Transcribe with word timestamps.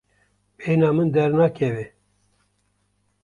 Bêhna 0.57 0.89
min 0.95 1.09
dernakeve. 1.13 1.85